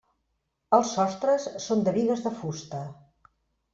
Els 0.77 0.93
sostres 0.95 1.45
són 1.67 1.85
de 1.89 1.95
bigues 1.99 2.25
de 2.27 2.33
fusta. 2.41 2.85